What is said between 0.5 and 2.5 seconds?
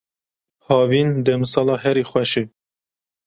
Havîn demsala herî xweş e.